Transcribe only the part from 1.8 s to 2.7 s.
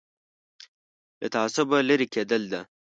لرې کېدل ده.